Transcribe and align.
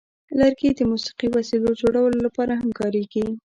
لرګي 0.39 0.69
د 0.75 0.79
موسیقي 0.91 1.27
وسیلو 1.35 1.77
جوړولو 1.81 2.17
لپاره 2.25 2.53
هم 2.61 2.69
کارېږي. 2.79 3.25